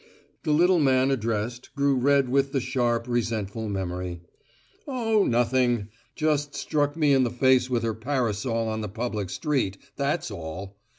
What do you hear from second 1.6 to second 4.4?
grew red with the sharp, resentful memory.